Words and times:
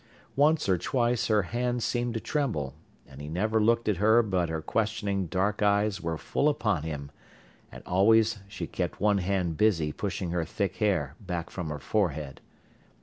Once 0.35 0.67
or 0.67 0.79
twice 0.79 1.27
her 1.27 1.43
hand 1.43 1.83
seemed 1.83 2.15
to 2.15 2.19
tremble, 2.19 2.73
and 3.07 3.21
he 3.21 3.29
never 3.29 3.61
looked 3.61 3.87
at 3.87 3.97
her 3.97 4.23
but 4.23 4.49
her 4.49 4.59
questioning 4.59 5.27
dark 5.27 5.61
eyes 5.61 6.01
were 6.01 6.17
full 6.17 6.49
upon 6.49 6.81
him, 6.81 7.11
and 7.71 7.83
always 7.85 8.39
she 8.47 8.65
kept 8.65 8.99
one 8.99 9.19
hand 9.19 9.57
busy 9.57 9.91
pushing 9.91 10.31
her 10.31 10.43
thick 10.43 10.77
hair 10.77 11.13
back 11.23 11.51
from 11.51 11.69
her 11.69 11.77
forehead. 11.77 12.41